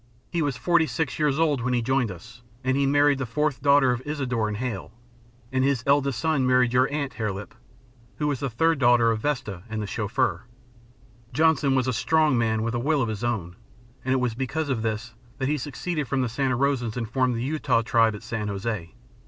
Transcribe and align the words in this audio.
He 0.31 0.41
was 0.41 0.57
forty 0.57 0.87
six 0.87 1.19
years 1.19 1.37
old 1.37 1.61
when 1.61 1.75
he 1.75 1.81
joined 1.83 2.09
us, 2.09 2.41
and 2.63 2.75
he 2.75 2.87
married 2.87 3.19
the 3.19 3.27
fourth 3.27 3.61
daughter 3.61 3.91
of 3.91 4.01
Isadore 4.03 4.47
and 4.47 4.57
Hale, 4.57 4.91
and 5.51 5.63
his 5.63 5.83
eldest 5.85 6.17
son 6.17 6.47
married 6.47 6.73
your 6.73 6.91
aunt, 6.91 7.13
Hare 7.13 7.31
Lip, 7.31 7.53
who 8.15 8.25
was 8.25 8.39
the 8.39 8.49
third 8.49 8.79
daughter 8.79 9.11
of 9.11 9.19
Vesta 9.19 9.61
and 9.69 9.79
the 9.79 9.85
Chauffeur. 9.85 10.45
Johnson 11.33 11.75
was 11.75 11.87
a 11.87 11.93
strong 11.93 12.35
man, 12.35 12.63
with 12.63 12.73
a 12.73 12.79
will 12.79 13.03
of 13.03 13.09
his 13.09 13.23
own. 13.23 13.55
And 14.03 14.11
it 14.11 14.19
was 14.19 14.33
because 14.33 14.69
of 14.69 14.81
this 14.81 15.13
that 15.37 15.47
he 15.49 15.59
seceded 15.59 16.07
from 16.07 16.23
the 16.23 16.29
Santa 16.29 16.57
Rosans 16.57 16.97
and 16.97 17.07
formed 17.07 17.35
the 17.35 17.43
Utah 17.43 17.83
Tribe 17.83 18.15
at 18.15 18.23
San 18.23 18.47
José. 18.47 18.93